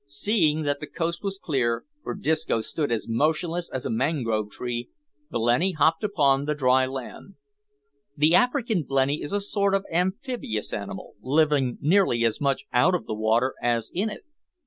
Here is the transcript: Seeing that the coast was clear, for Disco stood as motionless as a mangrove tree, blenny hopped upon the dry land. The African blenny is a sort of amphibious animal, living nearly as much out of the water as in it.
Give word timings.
Seeing 0.07 0.63
that 0.63 0.79
the 0.79 0.87
coast 0.87 1.23
was 1.23 1.37
clear, 1.37 1.85
for 2.01 2.15
Disco 2.15 2.61
stood 2.61 2.91
as 2.91 3.07
motionless 3.07 3.69
as 3.69 3.85
a 3.85 3.91
mangrove 3.91 4.49
tree, 4.49 4.89
blenny 5.29 5.73
hopped 5.73 6.03
upon 6.03 6.45
the 6.45 6.55
dry 6.55 6.87
land. 6.87 7.35
The 8.17 8.33
African 8.33 8.81
blenny 8.81 9.21
is 9.21 9.31
a 9.31 9.39
sort 9.39 9.75
of 9.75 9.85
amphibious 9.91 10.73
animal, 10.73 11.13
living 11.21 11.77
nearly 11.81 12.25
as 12.25 12.41
much 12.41 12.65
out 12.73 12.95
of 12.95 13.05
the 13.05 13.13
water 13.13 13.53
as 13.61 13.91
in 13.93 14.09
it. 14.09 14.23